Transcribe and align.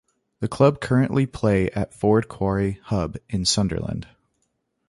The 0.39 0.47
club 0.47 0.79
currently 0.81 1.27
play 1.27 1.69
at 1.73 1.93
Ford 1.93 2.27
Quarry 2.27 2.79
Hub 2.85 3.17
in 3.29 3.45
Sunderland. 3.45 4.07